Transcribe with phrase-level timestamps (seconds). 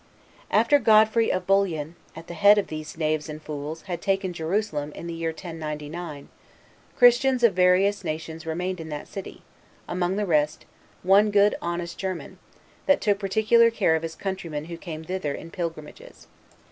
[0.49, 4.91] After Godfrey of Bouillon, at the head of these knaves and fools, had taken Jerusalem,
[4.93, 6.27] in the year 1099,
[6.97, 9.43] Christians of various nations remained in that city;
[9.87, 10.65] among the rest,
[11.03, 12.39] one good honest German,
[12.87, 16.25] that took particular care of his countrymen who came thither in pilgrimages.